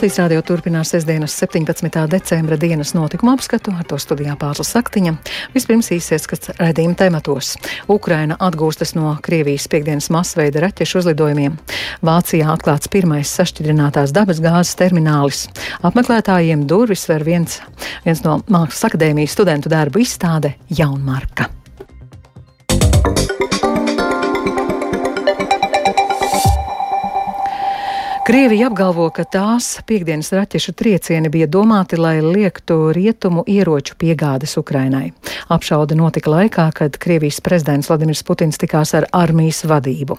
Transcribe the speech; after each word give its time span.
Latvijas 0.00 0.16
rādio 0.16 0.40
turpinās 0.48 0.94
sestdienas 0.94 1.34
17. 1.36 2.06
decembra 2.08 2.56
dienas 2.56 2.94
notikuma 2.96 3.34
apskatu, 3.36 3.74
ar 3.76 3.84
to 3.84 3.98
studijā 4.00 4.32
Pāvils 4.40 4.70
Saktiņa. 4.72 5.12
Vispirms 5.52 5.90
īsies, 5.92 6.24
kas 6.24 6.48
redzījuma 6.56 6.96
tematos. 6.96 7.50
Ukraina 7.84 8.38
atgūstas 8.40 8.94
no 8.96 9.12
Krievijas 9.20 9.68
piekdienas 9.68 10.08
masveida 10.08 10.64
raķešu 10.64 11.02
uzlidojumiem. 11.02 11.60
Vācijā 12.00 12.48
atklāts 12.48 12.88
pirmais 12.88 13.28
sašķidrinātās 13.28 14.16
dabas 14.16 14.40
gāzes 14.40 14.72
terminālis. 14.80 15.50
Apmeklētājiem 15.84 16.64
durvis 16.64 17.04
ver 17.12 17.28
viens, 17.28 17.60
viens 18.08 18.24
no 18.24 18.40
Mākslas 18.48 18.88
akadēmijas 18.88 19.36
studentu 19.36 19.68
darbu 19.68 20.00
izstāde 20.00 20.56
Jaunmarka. 20.72 21.52
Krievija 28.30 28.68
apgalvo, 28.70 29.08
ka 29.10 29.24
tās 29.26 29.80
piekdienas 29.90 30.28
raķešu 30.30 30.76
triecieni 30.78 31.26
bija 31.34 31.48
domāti, 31.50 31.96
lai 31.98 32.20
liektu 32.22 32.92
rietumu 32.94 33.42
ieroču 33.50 33.96
piegādes 33.98 34.54
Ukrainai. 34.60 35.08
Apšauda 35.50 35.96
notika 35.98 36.30
laikā, 36.30 36.68
kad 36.78 36.94
Krievijas 37.02 37.40
prezidents 37.42 37.90
Vladimirs 37.90 38.22
Putins 38.22 38.60
tikās 38.62 38.94
ar 38.94 39.08
armijas 39.10 39.64
vadību. 39.66 40.14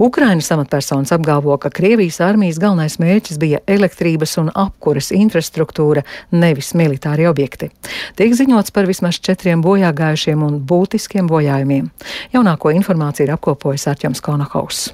Ukrainas 0.00 0.48
amatpersonas 0.56 1.12
apgalvo, 1.12 1.58
ka 1.60 1.68
Krievijas 1.68 2.22
armijas 2.24 2.56
galvenais 2.62 2.96
mērķis 2.96 3.36
bija 3.42 3.60
elektrības 3.68 4.38
un 4.40 4.48
apkuras 4.64 5.12
infrastruktūra, 5.12 6.06
nevis 6.32 6.72
militāri 6.72 7.28
objekti. 7.28 7.68
Tiek 8.16 8.32
ziņots 8.32 8.72
par 8.72 8.88
vismaz 8.88 9.20
četriem 9.20 9.60
bojāgājušiem 9.60 10.48
un 10.48 10.56
būtiskiem 10.72 11.28
bojājumiem. 11.28 11.92
Jaunāko 12.32 12.72
informāciju 12.80 13.28
ir 13.28 13.36
apkopojis 13.36 13.90
Arķems 13.92 14.24
Konahaus. 14.24 14.86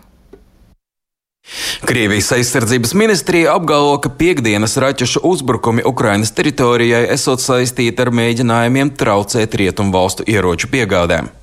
Krievijas 1.89 2.33
aizsardzības 2.37 2.95
ministrija 2.99 3.55
apgalvo, 3.57 3.97
ka 4.05 4.13
piekdienas 4.21 4.77
raķešu 4.77 5.25
uzbrukumi 5.25 5.87
Ukrainas 5.87 6.35
teritorijai 6.37 7.07
esot 7.15 7.45
saistīti 7.45 8.05
ar 8.05 8.13
mēģinājumiem 8.21 8.95
traucēt 9.01 9.57
rietumu 9.63 9.95
valstu 9.95 10.27
ieroču 10.29 10.69
piegādēm. 10.75 11.38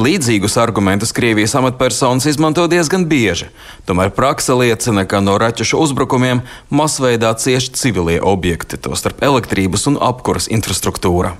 Līdzīgus 0.00 0.56
argumentus 0.60 1.12
Krievijas 1.16 1.54
amatpersonas 1.58 2.26
izmanto 2.30 2.66
diezgan 2.70 3.06
bieži, 3.10 3.50
tomēr 3.88 4.12
praksa 4.14 4.56
liecina, 4.58 5.04
ka 5.04 5.20
no 5.24 5.36
raķešu 5.40 5.80
uzbrukumiem 5.82 6.42
masveidā 6.70 7.32
cieši 7.34 7.74
civilie 7.76 8.20
objekti, 8.22 8.80
tostarp 8.80 9.22
elektrības 9.26 9.86
un 9.90 10.00
apkuras 10.00 10.48
infrastruktūra. 10.52 11.34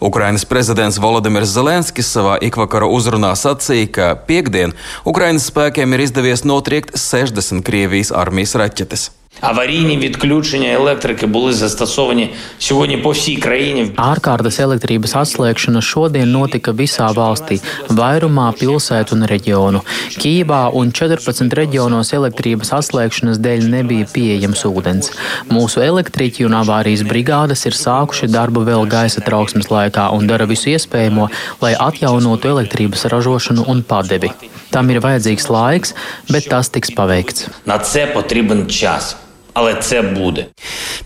Ukrainas 0.00 0.44
prezidents 0.46 1.00
Volodimirs 1.02 1.50
Zelenskis 1.56 2.12
savā 2.14 2.36
ikvakara 2.46 2.86
uzrunā 2.86 3.32
sacīja, 3.38 3.90
ka 3.90 4.12
piekdien 4.28 4.76
Ukrainas 5.04 5.50
spēkiem 5.50 5.96
ir 5.96 6.06
izdevies 6.06 6.46
notriekt 6.46 6.94
60 7.00 7.64
Krievijas 7.66 8.14
armijas 8.14 8.54
raķetes. 8.60 9.10
Аварійні 9.41 9.97
відключення 9.97 10.73
електрики 10.73 11.25
були 11.25 11.53
застосовані 11.53 12.29
сьогодні 12.59 12.97
по 12.97 13.09
всій 13.09 13.35
країні. 13.35 13.91
Ārkārtas 13.95 14.59
elektrības 14.59 15.15
atslēgšana 15.15 15.79
šodien 15.79 16.27
notika 16.35 16.73
visā 16.75 17.07
valstī, 17.15 17.61
vairumā 17.87 18.49
pilsētu 18.59 19.15
un 19.15 19.23
reģionu. 19.31 19.79
Kīvā 20.19 20.59
un 20.75 20.91
14 20.91 21.55
reģionos 21.55 22.11
elektrības 22.19 22.73
atslēgšanas 22.79 23.39
dēļ 23.39 23.69
nebija 23.75 24.09
pieejams 24.11 24.65
ūdens. 24.67 25.13
Mūsu 25.47 25.85
elektriķi 25.87 26.43
un 26.49 26.59
avārijas 26.59 27.05
brigādes 27.07 27.63
ir 27.69 27.79
sākuši 27.79 28.27
darbu 28.35 28.65
vēl 28.67 28.83
gaisa 28.91 29.23
trauksmes 29.23 29.71
laikā 29.71 30.09
un 30.17 30.27
dara 30.27 30.49
visu 30.51 30.75
iespējamo, 30.75 31.29
lai 31.63 31.73
atjaunotu 31.79 32.51
elektrības 32.51 33.07
ražošanu 33.15 33.69
un 33.71 33.87
padevi. 33.87 34.33
Tam 34.69 34.91
ir 34.91 34.99
vajadzīgs 34.99 35.47
laiks, 35.47 35.95
bet 36.27 36.51
tas 36.51 36.67
tiks 36.69 36.91
paveikts. 36.91 37.47
На 37.65 37.79
це 37.79 38.07
потрібен 38.07 38.67
час. 38.67 39.15
Але 39.53 39.75
це 39.75 40.01
буде. 40.01 40.47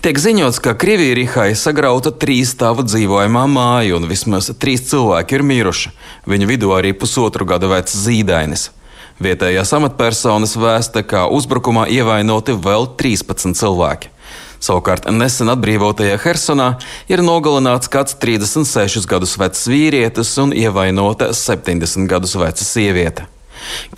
Tiek 0.04 0.20
ziņots, 0.20 0.60
ka 0.60 0.74
Krievijai 0.76 1.54
sagrauta 1.56 2.12
trīs 2.12 2.52
stāvu 2.52 2.84
dzīvojamā 2.84 3.46
māja 3.48 3.96
un 3.96 4.04
vismaz 4.10 4.50
trīs 4.60 4.84
cilvēki 4.90 5.38
ir 5.38 5.44
miruši. 5.48 5.92
Viņu 6.28 6.50
vidū 6.50 6.74
arī 6.76 6.92
pusotru 6.92 7.48
gadu 7.48 7.70
vecs 7.72 7.96
zīdainis. 8.04 8.68
Vietējās 9.24 9.72
amatpersonas 9.78 10.58
vēsta, 10.60 11.06
ka 11.08 11.30
uzbrukumā 11.32 11.86
ievainoti 11.88 12.58
vēl 12.60 12.90
13 13.00 13.56
cilvēki. 13.56 14.12
Savukārt 14.64 15.08
nesen 15.12 15.52
atbrīvotajā 15.52 16.20
Hersonā 16.24 16.68
ir 17.12 17.24
nogalināts 17.24 17.92
kāds 17.92 18.16
36 18.20 19.08
gadus 19.08 19.38
vecs 19.40 19.68
vīrietis 19.72 20.36
un 20.44 20.52
ievainota 20.56 21.32
70 21.36 22.12
gadus 22.12 22.36
veca 22.40 22.68
sieviete. 22.68 23.28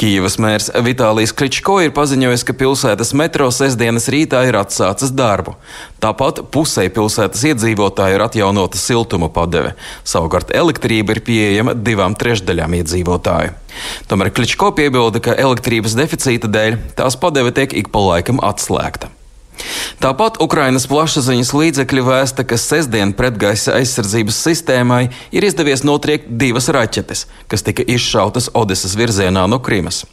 Kīivas 0.01 0.39
mērs 0.41 0.71
Vitālijs 0.85 1.35
Kličko 1.37 1.79
ir 1.85 1.95
paziņojis, 1.97 2.45
ka 2.49 2.57
pilsētas 2.57 3.13
metro 3.19 3.51
sestdienas 3.55 4.09
rītā 4.13 4.43
ir 4.49 4.59
atsācis 4.61 5.13
darbu. 5.17 5.57
Tāpat 6.01 6.43
pusē 6.55 6.87
pilsētas 6.93 7.45
iedzīvotāju 7.53 8.17
ir 8.17 8.25
atjaunota 8.25 8.81
siltuma 8.81 9.29
padeve. 9.33 9.75
Savukārt 10.09 10.55
elektrība 10.57 11.17
ir 11.17 11.23
pieejama 11.27 11.77
divām 11.77 12.17
trešdaļām 12.19 12.81
iedzīvotāju. 12.81 13.55
Tomēr 14.11 14.33
Kličko 14.35 14.73
piebilda, 14.77 15.23
ka 15.23 15.39
elektrības 15.39 15.97
deficīta 15.99 16.51
dēļ 16.51 16.81
tās 16.99 17.21
padeve 17.21 17.55
tiek 17.55 17.77
ik 17.85 17.93
pa 17.95 18.03
laikam 18.09 18.43
atslēgta. 18.43 19.13
Tāpat 20.01 20.39
Ukrainas 20.41 20.87
plašsaziņas 20.91 21.53
līdzekļi 21.57 22.07
vēsta, 22.07 22.47
ka 22.49 22.57
sestdien 22.61 23.13
pretgaisa 23.17 23.77
aizsardzības 23.81 24.39
sistēmai 24.47 25.03
ir 25.35 25.45
izdevies 25.45 25.85
notriekt 25.85 26.31
divas 26.41 26.71
raķetes, 26.73 27.27
kas 27.51 27.67
tika 27.67 27.85
izšautas 27.85 28.49
Odesas 28.55 28.97
virzienā 28.97 29.45
no 29.51 29.61
Krimas. 29.61 30.07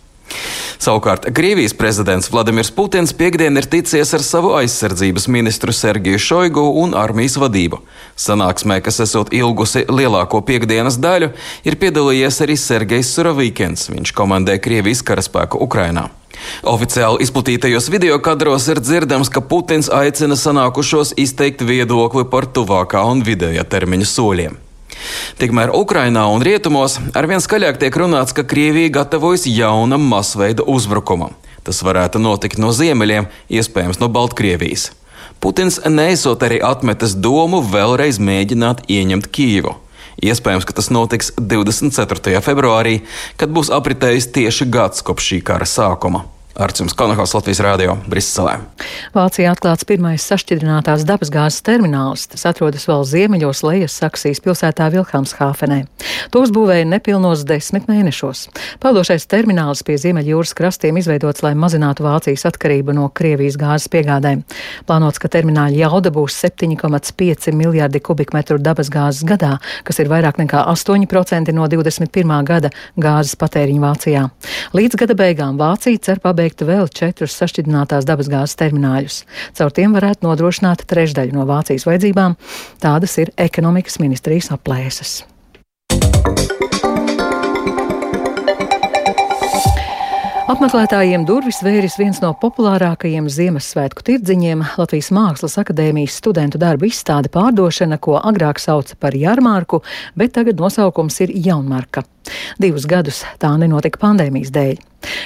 Savukārt 0.77 1.25
Krievijas 1.33 1.73
prezidents 1.73 2.27
Vladimirs 2.31 2.69
Putins 2.75 3.13
piekdien 3.15 3.57
ir 3.57 3.65
ticies 3.71 4.11
ar 4.13 4.23
savu 4.23 4.51
aizsardzības 4.59 5.27
ministru 5.31 5.73
Sergeju 5.73 6.19
Šoigu 6.21 6.65
un 6.83 6.93
armijas 6.97 7.39
vadību. 7.41 7.79
Sanāksmē, 8.19 8.81
kas 8.85 9.01
esot 9.07 9.33
ilgusi 9.33 9.87
lielāko 9.89 10.43
piekdienas 10.45 10.99
daļu, 11.01 11.31
ir 11.65 11.79
piedalījies 11.81 12.43
arī 12.45 12.59
Sergejs 12.59 13.15
Surovīkens. 13.17 13.89
Viņš 13.95 14.13
komandē 14.19 14.59
Krievijas 14.61 15.05
karaspēku 15.07 15.63
Ukrainā. 15.63 16.09
Oficiāli 16.67 17.23
izplatītajos 17.25 17.89
video 17.93 18.19
kadros 18.23 18.67
ir 18.71 18.81
dzirdams, 18.83 19.31
ka 19.33 19.41
Putins 19.41 19.89
aicina 19.93 20.37
sanākušos 20.39 21.15
izteikt 21.17 21.63
viedokli 21.65 22.25
par 22.31 22.49
tuvākā 22.49 23.03
un 23.07 23.23
vidējā 23.27 23.65
termiņa 23.67 24.09
soļiem. 24.11 24.57
Tikmēr 25.37 25.73
Ukrainā 25.77 26.25
un 26.33 26.43
rietumos 26.45 26.97
arvien 27.17 27.41
skaļāk 27.43 27.79
tiek 27.81 27.97
runāts, 28.01 28.33
ka 28.33 28.45
Krievija 28.47 28.93
gatavojas 29.01 29.45
jaunam 29.49 30.07
masveida 30.09 30.65
uzbrukumam. 30.65 31.35
Tas 31.67 31.83
varētu 31.83 32.21
notikt 32.23 32.61
no 32.63 32.71
ziemeļiem, 32.71 33.27
iespējams 33.51 33.99
no 34.01 34.09
Baltkrievijas. 34.09 34.91
Putins 35.43 35.81
neesot 35.85 36.41
arī 36.47 36.61
atmetis 36.63 37.13
domu 37.13 37.59
vēlreiz 37.61 38.17
mēģināt 38.23 38.87
ieņemt 38.89 39.27
Kīvu. 39.29 39.75
Iespējams, 40.17 40.65
ka 40.65 40.73
tas 40.73 40.89
notiks 40.89 41.29
24. 41.37 42.39
februārī, 42.41 43.01
kad 43.37 43.53
būs 43.53 43.69
apritējis 43.73 44.31
tieši 44.33 44.65
gads 44.73 45.05
kopš 45.05 45.29
šī 45.33 45.43
kara 45.45 45.67
sākuma. 45.69 46.23
Arcums 46.57 46.95
Konahals 46.97 47.35
Latvijas 47.37 47.59
Rādio 47.61 47.93
Briselē. 48.09 48.55
Vācijā 49.13 49.51
atklāts 49.53 49.85
pirmais 49.85 50.23
sašķidrinātās 50.25 51.03
dabasgāzes 51.05 51.61
termināls. 51.61 52.23
Tas 52.31 52.47
atrodas 52.49 52.87
vēl 52.89 53.03
ziemeļos 53.05 53.61
Lejas 53.61 53.97
Saksijas 54.01 54.41
pilsētā 54.41 54.87
Vilhelmshāfenē. 54.95 55.83
Tos 56.33 56.49
būvēja 56.55 56.87
nepilnos 56.89 57.43
desmit 57.45 57.85
mēnešos. 57.85 58.47
Peldošais 58.81 59.27
termināls 59.29 59.83
pie 59.85 59.99
Ziemeļjūras 60.01 60.55
krastiem 60.57 60.97
izveidots, 60.97 61.43
lai 61.45 61.53
mazinātu 61.53 62.07
Vācijas 62.07 62.47
atkarību 62.49 62.95
no 62.97 63.05
Krievijas 63.13 63.59
gāzes 63.61 63.91
piegādēm. 63.93 64.41
Plānots, 64.89 65.21
ka 65.21 65.29
termināļa 65.29 65.83
jauda 65.83 66.13
būs 66.15 66.39
7,5 66.41 67.53
miljardi 67.53 68.01
kubikmetru 68.01 68.57
dabasgāzes 68.57 69.27
gadā, 69.29 69.53
kas 69.85 70.01
ir 70.01 70.09
vairāk 70.09 70.41
nekā 70.41 70.65
8% 70.73 71.53
no 71.53 71.69
21. 71.69 72.35
gada 72.49 72.73
gāzes 72.97 73.37
patēriņa 73.37 73.85
Vācijā. 73.85 74.25
Līdz 74.73 75.01
gada 75.05 75.17
beigām 75.21 75.61
Vācija 75.61 76.01
cer 76.01 76.23
pabeigt 76.23 76.46
pabeigt 76.47 76.63
vēl 76.63 76.87
četrus 76.87 77.35
sašķidrinātās 77.35 78.05
dabasgāzes 78.07 78.55
termināļus. 78.55 79.25
Caur 79.57 79.71
tiem 79.71 79.93
varētu 79.93 80.23
nodrošināt 80.23 80.85
trešdaļu 80.87 81.35
no 81.35 81.45
Vācijas 81.45 81.85
vajadzībām. 81.85 82.37
Tādas 82.79 83.17
ir 83.19 83.33
ekonomikas 83.35 83.99
ministrijas 83.99 84.51
aplēses. 84.51 85.25
Apmeklētājiem 90.47 91.25
durvis 91.27 91.57
vēris 91.59 91.97
viens 91.99 92.21
no 92.23 92.29
populārākajiem 92.39 93.25
Ziemassvētku 93.27 94.05
tirdziņiem- 94.07 94.61
Latvijas 94.79 95.09
Mākslas 95.11 95.57
akadēmijas 95.59 96.15
studentu 96.21 96.55
darbu 96.57 96.85
izstāde 96.87 97.27
pārdošana, 97.27 97.97
ko 97.99 98.15
agrāk 98.15 98.61
sauca 98.63 98.95
par 98.95 99.11
jarmārku, 99.11 99.81
bet 100.15 100.31
tagad 100.31 100.55
nosaukums 100.55 101.19
ir 101.19 101.33
jaunmarka. 101.35 102.05
Divus 102.57 102.85
gadus 102.87 103.25
tā 103.39 103.57
nenotika 103.59 103.99
pandēmijas 103.99 104.51
dēļ. 104.55 104.77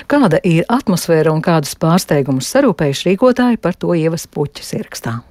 Kāda 0.07 0.39
ir 0.43 0.65
atmosfēra 0.67 1.31
un 1.31 1.41
kādus 1.41 1.75
pārsteigumus 1.75 2.49
sarūpējuši 2.49 3.11
rīkotāji 3.11 3.61
par 3.61 3.75
to 3.75 3.93
ievas 3.93 4.25
puķis 4.25 4.73
ierakstā. 4.73 5.21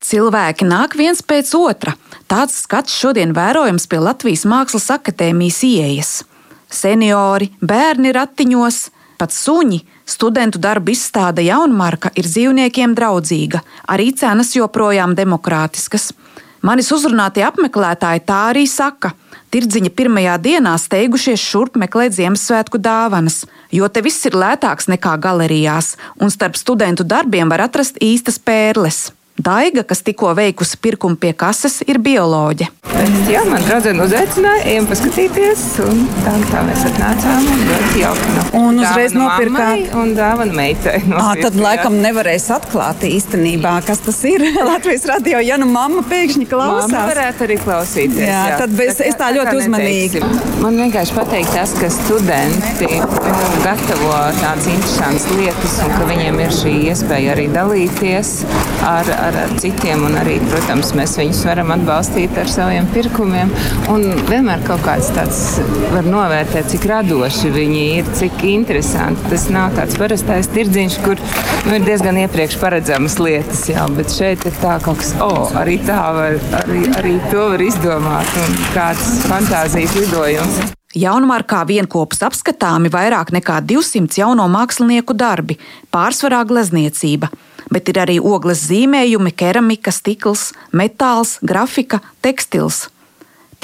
Cilvēki 0.00 0.64
nāk 0.64 0.96
viens 0.96 1.20
pēc 1.20 1.52
otra. 1.54 1.92
Tāds 2.26 2.56
skats 2.62 2.96
šodien 2.96 3.34
vērojams 3.34 3.86
pie 3.86 3.98
Latvijas 4.00 4.46
Mākslas 4.48 4.88
akadēmijas 4.96 5.60
ieejas. 5.62 6.24
Seniori, 6.76 7.50
bērni 7.64 8.12
ratiņos, 8.16 8.80
pat 9.20 9.32
suņi, 9.32 9.80
Studentu 10.06 10.60
darba 10.62 10.92
izstāde 10.94 11.42
Jaunmarka 11.42 12.12
ir 12.14 12.28
dzīvniekiem 12.30 12.92
draudzīga, 12.94 13.58
arī 13.90 14.12
cenas 14.14 14.52
joprojām 14.54 15.16
demokrātiskas. 15.18 16.12
Manis 16.62 16.92
uzrunātie 16.94 17.42
apmeklētāji 17.46 18.22
tā 18.26 18.38
arī 18.52 18.64
saka. 18.70 19.12
Tirdziņa 19.50 19.90
pirmajā 19.98 20.36
dienā 20.42 20.76
steigušies 20.78 21.42
šurp 21.42 21.74
meklēt 21.82 22.14
Ziemassvētku 22.14 22.78
dāvanas, 22.82 23.42
jo 23.74 23.90
te 23.90 24.02
viss 24.06 24.26
ir 24.30 24.38
lētāks 24.38 24.86
nekā 24.94 25.16
galerijās, 25.22 25.96
un 26.22 26.30
starp 26.30 26.58
studentu 26.58 27.06
darbiem 27.06 27.50
var 27.50 27.66
atrast 27.66 27.98
īstas 27.98 28.38
pērles. 28.38 29.08
Daiga, 29.36 29.82
kas 29.84 30.00
tikko 30.00 30.30
veikusi 30.36 30.78
pirkumu 30.80 31.18
pie 31.20 31.34
kases, 31.36 31.82
ir 31.84 31.98
bioloģe. 32.00 32.70
Es, 32.96 33.16
jā, 33.28 33.42
man 33.44 33.60
draudzene 33.66 34.00
uzaicināja, 34.06 34.62
ejam 34.70 34.86
paskatīties, 34.88 35.64
un 35.84 35.98
tā, 36.24 36.32
tā 36.48 36.62
mēs 36.64 36.84
atnācām 36.88 37.48
un 37.52 37.64
ļoti 37.68 38.00
jauki. 38.00 38.30
No. 38.36 38.44
Un 38.62 38.80
uzreiz 38.80 39.16
nopirkāt. 39.16 39.92
Un 40.00 40.14
dāvana 40.16 40.56
meitai. 40.56 40.96
Ā, 41.12 41.26
tad 41.42 41.58
laikam 41.60 41.98
nevarēs 42.00 42.48
atklāt 42.56 43.04
īstenībā, 43.06 43.74
kas 43.86 44.00
tas 44.06 44.22
ir 44.30 44.46
Latvijas 44.70 45.04
radio, 45.10 45.42
ja 45.44 45.58
nu 45.60 45.68
mamma 45.68 46.04
pēkšņi 46.08 46.48
klausās. 46.48 46.88
Mamma 46.88 47.04
varētu 47.12 47.46
arī 47.48 47.58
klausīties. 47.60 48.24
Jā, 48.24 48.42
jā. 48.54 48.58
tad 48.62 48.80
es, 48.86 49.02
es 49.04 49.20
tā 49.20 49.28
ļoti 49.36 49.54
uzmanīgi. 49.60 50.24
Neteiksim. 50.24 50.62
Man 50.64 50.80
vienkārši 50.80 51.18
pateikt 51.18 51.52
tas, 51.52 51.76
ka 51.76 51.92
studenti 51.92 52.88
gatavo 53.66 54.14
tādas 54.40 54.70
interesantas 54.72 55.28
lietas 55.36 55.76
un 55.84 55.92
ka 55.92 56.08
viņiem 56.08 56.40
ir 56.46 56.56
šī 56.56 56.74
iespēja 56.90 57.36
arī 57.36 57.46
dalīties 57.52 58.32
ar, 58.86 59.12
ar, 59.26 59.36
ar 59.44 59.54
citiem 59.60 60.04
un 60.06 60.16
arī, 60.20 60.36
protams, 60.50 60.92
mēs 60.98 61.16
viņus 61.18 61.42
varam 61.48 61.72
atbalstīt 61.74 62.36
ar 62.40 62.50
saviem 62.50 62.86
pirkumiem. 62.94 63.50
Un 63.92 64.06
vienmēr 64.28 64.62
kaut 64.66 64.84
kāds 64.86 65.10
tāds 65.16 65.40
var 65.92 66.06
novērtēt, 66.08 66.70
cik 66.72 66.86
radoši 66.90 67.52
viņi 67.54 67.82
ir, 67.98 68.12
cik 68.18 68.46
interesanti. 68.50 69.26
Tas 69.32 69.48
nav 69.52 69.74
tāds 69.78 69.98
parastais 70.00 70.50
tirdziņš, 70.54 71.00
kur 71.04 71.20
nu, 71.66 71.74
ir 71.78 71.86
diezgan 71.86 72.20
iepriekš 72.22 72.58
paredzamas 72.62 73.18
lietas, 73.22 73.66
jā, 73.70 73.84
bet 73.96 74.14
šeit 74.14 74.46
ir 74.48 74.56
tā 74.62 74.78
kaut 74.84 75.02
kas, 75.02 75.12
oh, 75.24 75.50
arī 75.58 75.78
tā 75.86 76.00
var, 76.16 76.40
arī, 76.62 76.86
arī 77.00 77.18
to 77.30 77.50
var 77.52 77.66
izdomāt 77.66 78.40
un 78.44 78.58
kāds 78.76 79.20
fantāzijas 79.26 79.98
lidojums. 79.98 80.76
Jaunmarkā 80.96 81.58
vienopus 81.68 82.22
apskatāmi 82.24 82.88
vairāk 82.88 83.34
nekā 83.34 83.58
200 83.68 84.16
jauno 84.22 84.46
mākslinieku 84.48 85.12
darbi, 85.12 85.58
pārsvarā 85.92 86.40
glezniecība, 86.48 87.28
bet 87.72 87.88
ir 87.92 88.00
arī 88.02 88.18
ogles 88.20 88.64
zīmējumi, 88.68 89.32
keramika, 89.36 89.92
stikls, 89.94 90.52
metāls, 90.72 91.38
grafika, 91.42 92.00
tekstils. 92.24 92.86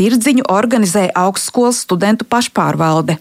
Tirdziņu 0.01 0.49
organizēja 0.49 1.13
augstskolas 1.27 1.83
studentu 1.85 2.25
pašpārvalde. 2.25 3.19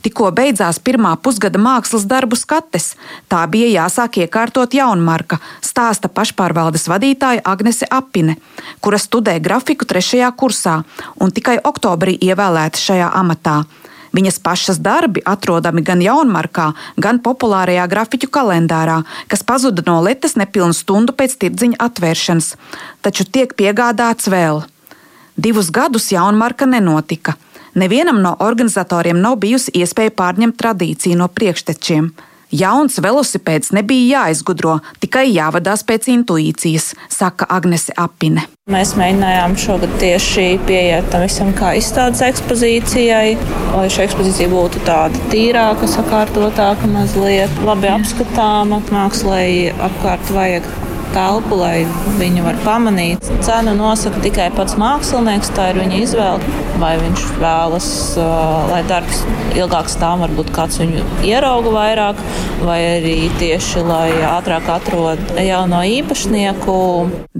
Tikko 0.00 0.30
beidzās 0.32 0.78
pirmā 0.80 1.12
pusgada 1.20 1.60
mākslas 1.60 2.06
darbu 2.08 2.36
skates, 2.40 2.94
tā 3.28 3.42
bija 3.52 3.68
jāsāk 3.82 4.22
iekārtot 4.22 4.72
jaunmarka, 4.72 5.36
stāsta 5.60 6.08
pašpārvaldes 6.08 6.88
vadītāja 6.88 7.44
Agnese 7.44 7.88
Apine, 7.90 8.38
kura 8.80 8.96
studē 9.00 9.36
grafiku 9.44 9.84
trešajā 9.84 10.30
kursā 10.40 10.78
un 11.20 11.36
tikai 11.36 11.58
oktobrī 11.72 12.16
ievēlēta 12.16 12.80
šajā 12.80 13.12
amatā. 13.20 13.58
Viņas 14.16 14.40
pašas 14.42 14.80
darbi 14.82 15.22
atrodami 15.26 15.84
gan 15.86 16.02
jaunmarkā, 16.02 16.72
gan 16.98 17.20
populārajā 17.22 17.84
grafiķu 17.90 18.30
kalendārā, 18.34 19.02
kas 19.30 19.44
pazuda 19.46 19.84
no 19.86 20.00
letes 20.02 20.34
nepilnu 20.40 20.74
stundu 20.74 21.14
pēc 21.14 21.36
tirdziņa 21.42 21.78
atvēršanas, 21.86 22.54
taču 23.06 23.24
tiek 23.24 23.54
piegādāts 23.54 24.30
vēl. 24.32 24.64
Divus 25.38 25.70
gadus 25.70 26.10
jaunmarka 26.10 26.66
nenotika. 26.66 27.36
Nevienam 27.74 28.18
no 28.22 28.34
organizatoriem 28.42 29.20
nav 29.22 29.38
bijusi 29.44 29.70
iespēja 29.78 30.10
pārņemt 30.18 30.58
tradīciju 30.58 31.20
no 31.20 31.30
priekštečiem. 31.30 32.10
Jauns 32.50 32.98
velosipēds 32.98 33.70
nebija 33.76 34.24
jāizgudro, 34.24 34.80
tikai 34.98 35.28
jāvadās 35.30 35.84
pēc 35.86 36.08
intuīcijas, 36.10 36.88
saka 37.12 37.46
Agnese 37.46 37.94
Apine. 37.94 38.42
Mēs 38.70 38.96
mēģinājām 38.98 39.54
šogad 39.58 39.94
tieši 40.02 40.58
pieiet 40.66 41.06
tam 41.14 41.22
visam 41.22 41.52
kā 41.54 41.72
izstādes 41.78 42.24
ekspozīcijai, 42.26 43.36
lai 43.70 43.86
šī 43.90 44.04
ekspozīcija 44.08 44.50
būtu 44.50 44.82
tāda 44.86 45.30
tīrāka, 45.30 45.86
sakārtotāka, 45.90 46.90
mazliet 46.90 47.62
labi 47.66 47.90
apskatāma. 47.94 48.82
Mākslai 48.90 49.70
apkārt 49.86 50.34
vajag 50.34 50.66
telpu, 51.14 51.58
lai 51.60 51.84
viņu 52.20 52.44
var 52.46 52.58
pamanīt. 52.64 53.26
Cenu 53.44 53.74
nosaka 53.78 54.22
tikai 54.24 54.48
pats 54.56 54.76
mākslinieks, 54.80 55.52
tā 55.56 55.70
ir 55.72 55.80
viņa 55.82 56.02
izvēle. 56.04 56.58
Vai 56.80 56.94
viņš 57.00 57.24
vēlas, 57.40 57.88
lai 58.70 58.80
darbs 58.88 59.24
ilgāk 59.58 59.90
stāv, 59.92 60.22
varbūt 60.24 60.52
kāds 60.56 60.80
viņu 60.80 61.04
ierauga 61.28 61.74
vairāk, 61.74 62.22
vai 62.64 62.78
arī 62.96 63.16
tieši 63.40 63.84
lai 63.86 64.08
ātrāk 64.30 64.70
atrod 64.78 65.20
jauno 65.40 65.82
īpašnieku. 65.98 66.78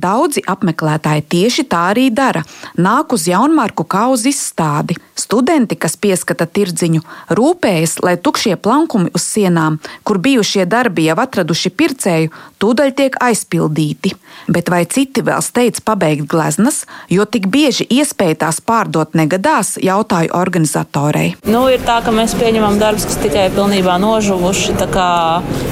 Daudzi 0.00 0.40
apmeklētāji 0.48 1.24
tieši 1.34 1.66
tā 1.68 1.80
arī 1.92 2.08
dara. 2.14 2.40
Nāk 2.80 3.12
uz 3.16 3.26
jaunmarku 3.28 3.84
kā 3.84 4.06
uz 4.12 4.24
izstādi. 4.28 4.96
Studenti, 5.20 5.76
kas 5.76 5.98
pieskata 6.00 6.46
tirdziņu, 6.48 7.02
rūpējas, 7.36 7.98
lai 8.06 8.14
tukšie 8.16 8.54
plankumi 8.56 9.10
uz 9.12 9.26
sienām, 9.34 9.76
kur 10.06 10.20
bijušie 10.22 10.64
darbi 10.70 11.04
jau 11.10 11.18
atraduši 11.20 11.72
pircēju, 11.76 12.32
tūdaļ 12.62 12.94
tiek 12.96 13.18
aizpildīti. 13.20 14.14
Bet 14.48 14.70
vai 14.72 14.86
citi 14.88 15.24
vēl 15.26 15.42
steidz 15.44 15.82
pabeigt 15.84 16.24
gleznas, 16.30 16.84
jo 17.12 17.26
tik 17.28 17.50
bieži 17.52 17.84
iespēja 17.90 18.38
tās 18.46 18.62
pārdot 18.64 19.12
negadās, 19.18 19.74
jautāju 19.82 20.32
organizatorei. 20.36 21.34
Nu, 21.44 21.66
ir 21.68 21.84
tā, 21.84 21.98
ka 22.06 22.14
mēs 22.14 22.36
pieņemam 22.40 22.80
darbus, 22.80 23.04
kas 23.10 23.20
tikai 23.20 23.50
pilnībā 23.52 23.98
nožuvuši. 24.00 24.78
Tā 24.80 24.88
kā 24.94 25.10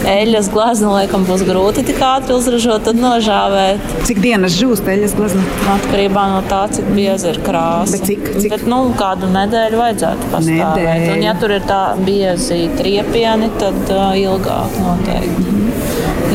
eļļas 0.04 0.52
glezna 0.52 0.92
laikam 0.98 1.24
būs 1.28 1.46
grūti 1.48 1.86
tik 1.88 2.02
ātri 2.04 2.36
uzražot, 2.36 2.84
tad 2.90 3.00
nožāvēt. 3.00 3.96
Cik 4.04 4.17
dienas 4.22 4.56
žūst 4.58 4.88
eļļas 4.88 5.14
glezna? 5.18 5.44
Atkarībā 5.74 6.24
no 6.32 6.40
tā, 6.50 6.64
cik 6.74 6.90
bieza 6.96 7.32
ir 7.32 7.40
krāsa. 7.44 7.96
Bet 7.96 8.06
cik, 8.08 8.26
cik? 8.38 8.50
Bet, 8.54 8.66
nu, 8.70 8.80
kādu 8.98 9.30
nedēļu 9.34 9.80
vajadzētu 9.82 10.32
pastāvēt. 10.32 10.64
Nedēļu. 10.78 11.12
Un, 11.14 11.24
ja 11.28 11.36
tur 11.40 11.54
ir 11.56 11.68
tā 11.68 11.82
biezi 12.06 12.60
triepieni, 12.78 13.52
tad 13.60 13.80
uh, 13.94 14.12
ilgāk 14.18 14.78
noteikti. 14.82 15.46
Mm 15.46 15.54
-hmm. 15.54 15.58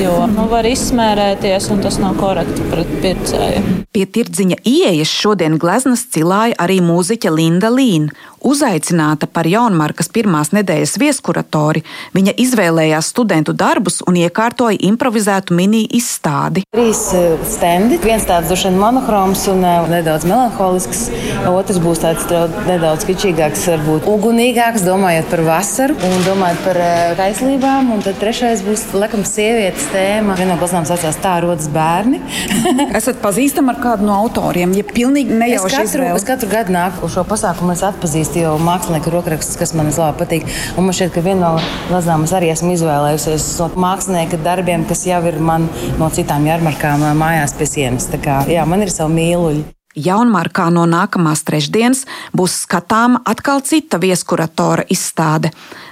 Jo 0.01 0.25
nu, 0.27 0.47
var 0.49 0.65
izsmērēties, 0.65 1.69
un 1.73 1.81
tas 1.83 1.99
nav 2.01 2.15
korekti 2.17 2.65
pret 2.71 2.89
pircēju. 3.03 3.61
Pie 3.93 4.05
tirdziņa 4.09 4.55
ieejas 4.65 5.11
šodien 5.13 5.59
gleznas 5.61 6.07
cilāja 6.15 6.57
arī 6.63 6.79
mūziķa 6.81 7.29
Linda 7.35 7.69
Līna. 7.69 8.09
Uzaicināta 8.43 9.27
par 9.31 9.47
jaunmarkas 9.49 10.11
pirmās 10.13 10.51
nedēļas 10.55 10.97
vieskuratori, 11.01 11.83
viņa 12.15 12.35
izvēlējās 12.43 13.09
studentu 13.13 13.55
darbus 13.57 14.01
un 14.07 14.17
iekārtoja 14.19 14.77
improvizētu 14.89 15.55
mini 15.57 15.83
izstādi. 15.97 16.65
Trīs 16.75 17.01
stendi. 17.49 17.97
Viens 18.03 18.27
tāds 18.27 18.51
vien 18.53 18.77
monochroms 18.79 19.45
un 19.51 19.63
nedaudz 19.91 20.27
melanholisks, 20.29 21.05
otrs 21.49 21.79
būs 21.83 22.03
tāds 22.03 22.27
nedaudz 22.67 23.07
kičīgāks, 23.07 23.65
varbūt 23.73 24.07
ugunīgāks, 24.11 24.85
domājot 24.85 25.31
par 25.31 25.45
vasaru 25.47 25.97
un 26.09 26.27
domājot 26.27 26.63
par 26.67 26.81
kaislībām. 27.19 27.93
Un 27.95 28.03
tad 28.05 28.19
trešais 28.21 28.63
būs, 28.65 28.85
laikam, 28.97 29.25
sievietes 29.27 29.87
tēma. 29.93 30.37
Viena 30.39 30.53
no 30.53 30.59
gleznām 30.61 30.87
saucās 30.89 31.19
Tā 31.23 31.37
rodas 31.43 31.69
bērni. 31.71 32.19
Esat 32.99 33.21
pazīstami 33.23 33.71
ar 33.71 33.79
kādu 33.79 34.07
no 34.07 34.17
autoriem, 34.25 34.73
ja 34.75 34.83
pilnīgi 34.87 35.37
nejauši 35.39 35.69
es 35.69 35.77
katru, 35.77 36.01
izvēle. 36.01 36.19
es 36.19 36.27
katru 36.27 36.49
gadu 36.51 36.75
nāku 36.75 37.07
uz 37.07 37.15
šo 37.15 37.23
pasākumu, 37.29 37.71
es 37.77 37.83
atpazīstu 37.87 38.32
jau 38.39 38.55
mākslinieku 38.61 39.13
rokrakstus, 39.13 39.59
kas 39.59 39.75
man 39.77 39.91
labi 39.93 40.19
patīk. 40.23 40.47
Un 40.77 40.87
man 40.87 40.97
šķiet, 40.97 41.13
ka 41.15 41.23
viena 41.25 41.53
no 41.53 41.61
glazām 41.91 42.25
es 42.27 42.33
arī 42.35 42.49
esmu 42.53 42.73
izvēlējusies 42.77 43.45
no 43.61 43.69
mākslinieka 43.85 44.41
darbiem, 44.45 44.87
kas 44.89 45.05
jau 45.09 45.21
ir 45.29 45.39
man 45.39 45.69
no 45.99 46.09
citām 46.13 46.49
jarmarkām 46.49 47.05
mājās 47.19 47.55
pie 47.59 47.69
sienas. 47.69 48.09
Tā 48.11 48.21
kā, 48.23 48.41
jā, 48.51 48.65
man 48.69 48.85
ir 48.85 48.93
savi 48.93 49.19
mīluļi. 49.21 49.63
Jaunmarkā 49.93 50.71
no 50.73 50.87
nākamās 50.89 51.43
trešdienas 51.45 52.07
būs 52.33 52.63
skatāma 52.63 53.21
atkal 53.29 53.61
cita 53.61 53.99
vieskuratora 54.01 54.87
izstāde. 54.89 55.51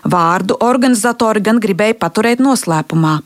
Vārdu 0.09 0.57
organizatori 0.65 1.43
gan 1.45 1.61
gribēja 1.61 1.99
paturēt 2.01 2.41
noslēpumā. 2.41 3.19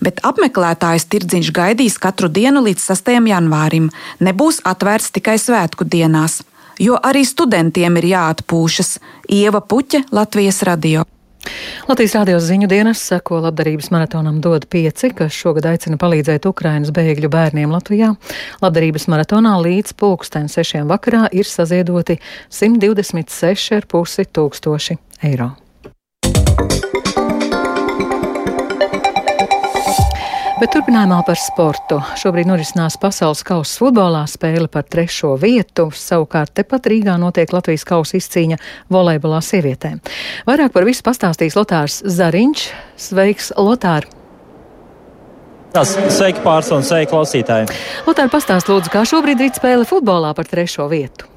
Bet 0.00 0.22
apmeklētājs 0.24 1.06
tirdziņš 1.12 1.52
gaidīs 1.54 1.98
katru 2.00 2.30
dienu 2.32 2.64
līdz 2.64 2.88
6. 2.88 3.12
janvārim. 3.28 3.90
Nebūs 4.24 4.62
atvērts 4.64 5.12
tikai 5.14 5.36
svētku 5.38 5.84
dienās, 5.84 6.40
jo 6.78 6.98
arī 7.02 7.24
studentiem 7.26 7.98
ir 8.00 8.10
jāatpūšas. 8.12 8.98
Ieva 9.32 9.60
Puķa, 9.64 10.04
Latvijas 10.12 10.62
radio. 10.66 11.04
Latvijas 11.88 12.14
rādio 12.16 12.38
ziņu 12.40 12.68
dienas 12.70 13.02
seko 13.04 13.42
labdarības 13.44 13.90
maratonam 13.92 14.38
dod 14.44 14.64
pieci, 14.72 15.10
kas 15.16 15.36
šogad 15.36 15.66
aicina 15.68 15.98
palīdzēt 16.00 16.48
Ukrainas 16.48 16.92
bēgļu 16.96 17.28
bērniem 17.32 17.74
Latvijā. 17.74 18.14
Labdarības 18.64 19.08
maratonā 19.12 19.56
līdz 19.60 19.92
pulksten 20.00 20.48
sešiem 20.52 20.88
vakarā 20.88 21.26
ir 21.32 21.48
saziedoti 21.48 22.16
126,5 22.48 24.32
tūkstoši 24.32 24.98
eiro. 25.28 25.52
Bet 30.64 30.72
turpinājumā 30.72 31.18
par 31.28 31.36
sportu. 31.36 31.98
Šobrīd 32.16 32.48
norisinās 32.48 32.94
pasaules 32.96 33.42
kausa 33.44 33.82
futbolā 33.82 34.22
spēle 34.32 34.64
par 34.72 34.86
trešo 34.88 35.34
vietu. 35.36 35.90
Savukārt 35.92 36.54
tepat 36.56 36.88
Rīgā 36.88 37.18
notiek 37.20 37.52
Latvijas 37.52 37.84
kausa 37.84 38.16
izcīņa 38.16 38.56
volejbolā 38.88 39.42
sievietēm. 39.44 40.00
Vairāk 40.48 40.72
par 40.72 40.88
visu 40.88 41.04
pastāstīs 41.04 41.58
Lotārs 41.58 41.98
Zariņš. 42.08 42.64
Sveiks, 42.96 43.50
Lotār! 43.60 44.08
Sveiki, 45.76 46.40
pārstāvji, 46.40 46.88
sveiki, 46.88 47.12
klausītāji! 47.12 47.68
Lotār, 48.08 48.32
pastāst 48.32 48.72
lūdzu, 48.72 48.88
kā 48.96 49.04
šobrīd 49.04 49.44
rīt 49.44 49.60
spēle 49.60 49.84
futbolā 49.84 50.32
par 50.32 50.48
trešo 50.48 50.88
vietu. 50.88 51.28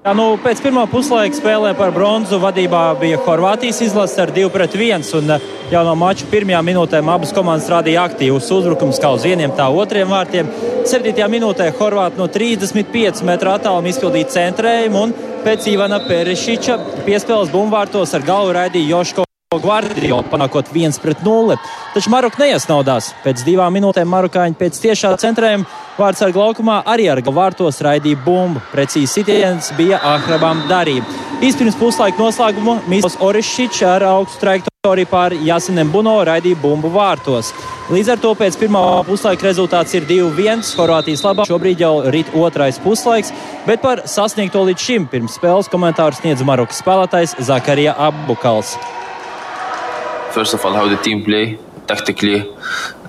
Jā, 0.00 0.14
nu, 0.16 0.38
pēc 0.40 0.62
pirmā 0.64 0.86
puslaika 0.88 1.36
spēlē 1.36 1.74
par 1.76 1.90
bronzu 1.92 2.38
vadībā 2.40 2.86
bija 3.02 3.18
Horvātijas 3.20 3.82
izlase 3.84 4.22
ar 4.22 4.32
2-1. 4.32 5.04
Un 5.18 5.34
eh, 5.34 5.44
jau 5.74 5.82
no 5.84 5.92
mača 6.00 6.24
pirmajām 6.32 6.70
minūtēm 6.70 7.12
abas 7.12 7.34
komandas 7.36 7.68
rādīja 7.68 8.06
aktīvus 8.08 8.48
uzbrukumus 8.56 9.02
kā 9.02 9.12
uz 9.12 9.28
vieniem, 9.28 9.52
tā 9.52 9.68
otriem 9.68 10.08
vārtiem. 10.08 10.48
7. 10.88 11.12
minūtē 11.36 11.68
Horvāti 11.76 12.16
no 12.16 12.32
35 12.32 13.20
metru 13.28 13.52
attāluma 13.52 13.92
izpildīja 13.92 14.32
centrējumu 14.40 15.04
un 15.04 15.18
pēc 15.44 15.68
Ivana 15.76 16.00
Perišiča 16.08 16.80
piespēles 17.04 17.52
bumbvārtos 17.52 18.16
ar 18.16 18.24
galvu 18.24 18.56
raidīja 18.56 18.96
Joško. 18.96 19.29
Gvardiola 19.50 20.22
panākot 20.30 20.68
1-0. 20.70 21.54
Taču 21.90 22.10
Maroka 22.12 22.38
neiesnaudās. 22.38 23.08
Pēc 23.24 23.40
divām 23.42 23.74
minūtēm 23.74 24.06
marokāņi 24.06 24.54
pēc 24.54 24.76
tiešā 24.78 25.08
centrējuma 25.18 25.66
vārds 25.96 26.22
ar 26.22 26.30
laukumā 26.36 26.76
arī 26.86 27.08
ar 27.10 27.18
vārtos 27.18 27.82
raidīja 27.82 28.20
bumbu. 28.22 28.62
Precīzi 28.70 29.10
sitiens 29.10 29.72
bija 29.74 29.98
Ahrabam 30.06 30.60
darība. 30.70 31.02
Īspirms 31.42 31.80
puslaika 31.80 32.22
noslēguma 32.22 32.76
Mīsls 32.86 33.18
Orišķičs 33.18 33.82
ar 33.90 34.06
augstu 34.12 34.38
trajektoriju 34.44 35.10
pār 35.10 35.34
Jasinem 35.42 35.90
Buno 35.90 36.14
raidīja 36.30 36.60
bumbu 36.62 36.94
vārtos. 36.94 37.50
Līdz 37.90 38.12
ar 38.14 38.22
to 38.22 38.36
pēc 38.38 38.54
pirmā 38.62 38.84
puslaika 39.10 39.48
rezultāts 39.48 39.98
ir 39.98 40.06
2-1. 40.06 40.62
Horvātijas 40.78 41.26
labā 41.26 41.50
šobrīd 41.50 41.82
jau 41.82 41.96
rit 42.06 42.30
otrais 42.38 42.78
puslaiks, 42.86 43.34
bet 43.66 43.82
par 43.82 44.06
sasniegto 44.06 44.62
līdz 44.70 44.86
šim 44.86 45.10
pirms 45.10 45.42
spēles 45.42 45.74
komentāru 45.74 46.22
sniedz 46.22 46.46
Marokas 46.46 46.84
spēlētājs 46.86 47.40
Zakarija 47.50 47.98
Abukals. 47.98 48.78
First 50.32 50.54
of 50.54 50.64
all 50.64 50.74
how 50.74 50.88
the 50.88 50.96
team 51.02 51.24
play 51.24 51.58
tactically 51.86 52.40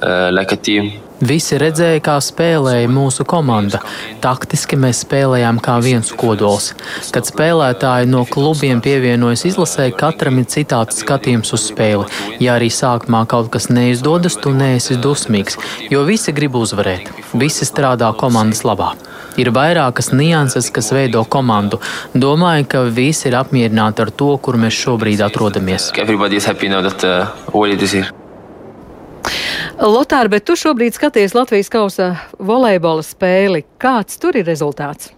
uh, 0.01 0.29
like 0.31 0.51
a 0.51 0.57
team 0.57 0.91
Visi 1.21 1.53
redzēja, 1.61 1.99
kā 2.01 2.15
spēlēja 2.17 2.87
mūsu 2.89 3.21
komanda. 3.29 3.77
Taktiski 4.23 4.77
mēs 4.81 5.03
spēlējām 5.03 5.59
kā 5.61 5.75
viens 5.85 6.09
kodols. 6.17 6.71
Kad 7.13 7.29
spēlētāji 7.29 8.09
no 8.09 8.23
klubiem 8.25 8.81
pievienojas 8.81 9.45
izlasē, 9.51 9.91
katram 9.93 10.41
ir 10.41 10.49
citāds 10.49 11.03
skatījums 11.03 11.53
uz 11.53 11.67
spēli. 11.69 12.09
Ja 12.41 12.57
arī 12.57 12.71
sākumā 12.73 13.27
kaut 13.29 13.51
kas 13.53 13.69
neizdodas, 13.69 14.39
tu 14.41 14.55
neesi 14.57 14.97
dusmīgs, 14.97 15.61
jo 15.93 16.01
visi 16.09 16.33
grib 16.33 16.57
uzvarēt. 16.57 17.13
Visi 17.37 17.69
strādā 17.69 18.09
komandas 18.17 18.65
labā. 18.65 18.95
Ir 19.39 19.51
vairākas 19.55 20.11
nianses, 20.11 20.67
kas 20.73 20.91
veido 20.95 21.23
komandu. 21.23 21.79
Domāju, 22.13 22.67
ka 22.71 22.83
visi 22.91 23.29
ir 23.29 23.38
apmierināti 23.39 24.03
ar 24.03 24.11
to, 24.11 24.33
kur 24.43 24.57
mēs 24.59 24.75
šobrīd 24.75 25.23
atrodamies. 25.23 25.91
Lotār, 29.81 30.27
bet 30.29 30.45
tu 30.45 30.57
šobrīd 30.59 30.93
skaties 30.93 31.33
Latvijas 31.33 31.71
kausa 31.73 32.11
volejbola 32.38 33.05
spēli. 33.05 33.63
Kāds 33.81 34.19
tur 34.21 34.38
ir 34.38 34.45
rezultāts? 34.45 35.09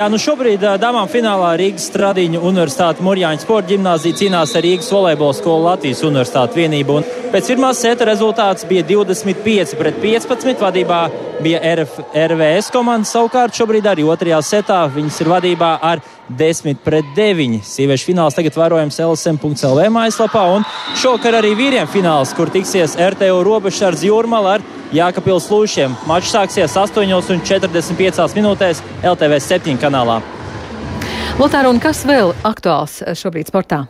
Jā, 0.00 0.06
nu 0.08 0.16
šobrīd 0.16 0.62
dāmām 0.80 1.04
finālā 1.12 1.50
Rīgas 1.60 1.84
Stradiņu 1.90 2.40
Universitāte 2.48 3.04
Mūrjāņu 3.04 3.42
sporta 3.44 3.68
ģimnāzija 3.74 4.16
cīnās 4.22 4.54
ar 4.56 4.64
Rīgas 4.64 4.88
volejbola 4.88 5.36
skolu 5.36 5.66
Latvijas 5.66 6.00
Universitāte 6.08 6.56
vienību. 6.56 6.96
Un 6.96 7.28
pēc 7.34 7.50
pirmās 7.52 7.82
seta 7.84 8.08
rezultāts 8.08 8.64
bija 8.70 8.86
25 8.88 9.76
pret 9.76 10.00
15. 10.00 10.56
Vadībā 10.64 11.02
bija 11.44 11.60
RF, 11.74 12.00
RVS 12.08 12.72
komanda. 12.72 13.06
Savukārt 13.06 13.52
šobrīd 13.58 13.92
arī 13.92 14.08
otrajā 14.08 14.40
setā 14.48 14.80
viņas 14.96 15.20
ir 15.20 15.32
vadībā 15.34 15.74
ar 15.84 16.00
10 16.40 16.80
pret 16.82 17.12
9. 17.18 17.60
Sieviešu 17.68 18.08
fināls 18.08 18.38
tagad 18.38 18.56
vērojams 18.56 18.96
LSM.CLV 19.04 19.90
mājaslapā. 19.92 20.48
Un 20.56 20.64
šokar 21.04 21.36
arī 21.42 21.52
vīriem 21.58 21.90
fināls, 21.92 22.32
kur 22.32 22.50
tiksies 22.50 22.96
RTO 22.96 23.42
robežsardze 23.44 24.08
Jūrmala 24.08 24.56
ar 24.56 24.70
Jākapils 24.92 25.48
Lūšiem. 25.48 25.96
Mačs 26.08 26.34
sāksies 26.34 26.76
8,45 26.76 28.36
minūtēs 28.36 28.82
LTV 29.00 29.40
7 29.40 29.80
kanālā. 29.80 30.20
Lotāra, 31.40 31.72
un 31.72 31.80
kas 31.80 32.04
vēl 32.04 32.34
aktuāls 32.44 33.00
šobrīd 33.16 33.48
sportā? 33.48 33.86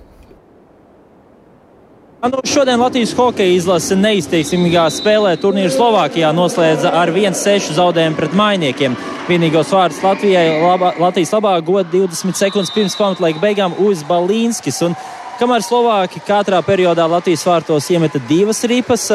Nu, 2.22 2.38
šodien 2.46 2.78
Latvijas 2.78 3.10
hokeja 3.18 3.50
izlase 3.50 3.96
neizteiksmīgā 3.98 4.84
spēlē 4.94 5.32
turnīru 5.42 5.72
Slovākijā 5.74 6.28
noslēdza 6.30 6.92
ar 6.94 7.10
1-6 7.10 7.72
zaudējumu 7.74 8.14
pret 8.20 8.36
mainiekiem. 8.38 8.94
Vienīgos 9.26 9.72
vārdus 9.74 9.98
Latvijai 10.04 10.60
labā, 10.62 10.92
Latvijas 11.02 11.34
labā 11.34 11.56
goda 11.66 11.90
20 11.90 12.38
sekundes 12.38 12.70
pirms 12.70 12.94
pamatlaika 12.94 13.42
beigām 13.42 13.74
Uvis 13.74 14.04
Balīnskis. 14.06 14.78
Un 14.86 14.94
kamēr 15.42 15.64
Slovāki 15.66 16.22
katrā 16.22 16.60
periodā 16.62 17.08
Latvijas 17.10 17.42
vārtos 17.46 17.88
iemeta 17.90 18.20
divas 18.28 18.62
ripas 18.68 19.08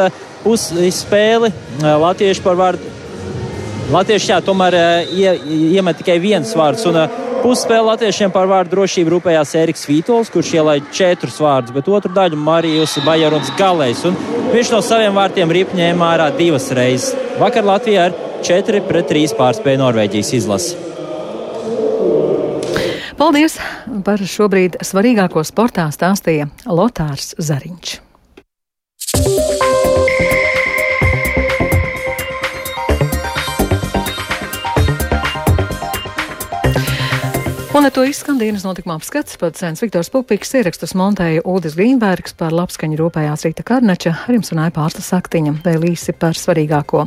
uz 0.48 0.68
spēli, 0.98 1.54
Latvieši 1.82 2.44
par 2.44 2.60
vārdu. 2.60 2.92
Latvieši 3.94 4.34
jā, 4.34 4.42
tomēr 4.44 4.76
ie, 5.16 5.30
iemet 5.78 6.02
tikai 6.02 6.18
viens 6.20 6.52
vārds. 6.58 6.84
Un, 6.90 7.00
Pusspēlē 7.38 7.94
latviešiem 7.94 8.32
par 8.34 8.48
vārdu 8.50 8.74
drošību 8.74 9.12
rūpējās 9.14 9.52
Eriks 9.60 9.86
Vītols, 9.88 10.32
kurš 10.34 10.56
ielaida 10.58 10.90
četrus 10.92 11.38
vārdus, 11.40 11.72
bet 11.76 11.88
otru 11.88 12.10
daļu 12.12 12.40
Marijus 12.42 12.98
Bajarons 13.06 13.54
Galējs. 13.60 14.02
Viņš 14.52 14.74
no 14.74 14.82
saviem 14.84 15.16
vārtiem 15.16 15.54
ripņēma 15.60 16.12
ārā 16.16 16.32
divas 16.36 16.68
reizes. 16.74 17.14
Vakar 17.38 17.70
Latvijā 17.70 18.10
ar 18.10 18.18
4 18.44 18.82
pret 18.90 19.14
3 19.14 19.38
pārspēja 19.38 19.84
Norvēģijas 19.86 20.34
izlasi. 20.42 20.97
Paldies! 23.18 23.56
Par 24.06 24.22
šobrīd 24.22 24.78
svarīgāko 24.86 25.42
sportā 25.48 25.88
stāstīja 25.94 26.52
Lotārs 26.70 27.34
Zariņš. 27.42 27.98
Un 37.78 37.86
ar 37.86 37.92
to 37.94 38.02
izskan 38.10 38.40
dienas 38.42 38.64
notikuma 38.66 38.96
apskats. 38.98 39.36
Pats 39.38 39.62
Viktors 39.78 40.08
Pupiks 40.10 40.56
ierakstus 40.58 40.96
montēja 40.98 41.44
Udis 41.46 41.76
Grīnbergs 41.78 42.34
par 42.34 42.56
labskaņu 42.58 42.98
rūpējās 42.98 43.44
Rīta 43.46 43.62
Karneča, 43.68 44.16
ar 44.26 44.34
jums 44.34 44.50
runāja 44.50 44.74
pārsta 44.74 45.04
saktiņa, 45.06 45.54
vēl 45.62 45.86
īsi 45.92 46.16
par 46.18 46.34
svarīgāko. 46.34 47.04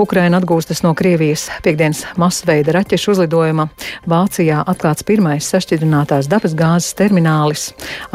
Ukraina 0.00 0.40
atgūstas 0.40 0.80
no 0.86 0.94
Krievijas 0.96 1.50
piekdienas 1.66 2.00
masveida 2.16 2.72
raķešu 2.78 3.12
uzlidojuma. 3.12 3.66
Vācijā 4.08 4.62
atklāts 4.64 5.04
pirmais 5.04 5.50
sašķidrinātās 5.52 6.30
dabas 6.32 6.56
gāzes 6.56 6.96
terminālis. 6.96 7.66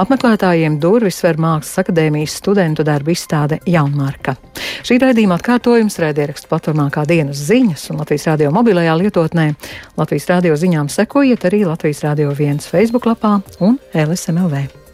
Apmeklētājiem 0.02 0.80
durvis 0.82 1.22
ver 1.22 1.38
Mākslas 1.38 1.84
akadēmijas 1.84 2.40
studentu 2.42 2.82
darbu 2.88 3.14
izstāde 3.14 3.62
Jaunmarka. 3.70 4.40
Šī 4.82 4.98
raidījuma 5.04 5.38
atkārtojums 5.38 6.00
raidierakstu 6.02 6.50
platformā 6.50 6.88
kā 6.90 7.06
dienas 7.06 7.46
ziņas 7.46 7.92
un 7.94 8.02
Latvijas 8.02 8.26
radio 8.32 8.50
mobilajā 8.58 8.98
lietotnē. 9.04 9.52
Latvijas 10.02 10.30
radio 10.34 10.58
ziņām 10.58 10.90
sekojiet 10.90 11.46
arī 11.46 11.62
Latvijas 11.70 11.91
Latvijas 11.92 12.04
Rādio 12.06 12.32
1 12.32 12.62
Facebook 12.72 13.04
lapā 13.06 13.42
un 13.60 13.76
LSMLV. 13.92 14.91